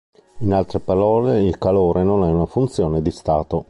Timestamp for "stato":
3.11-3.59